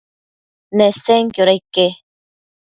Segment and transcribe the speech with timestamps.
[0.77, 1.87] Nesenquioda ique?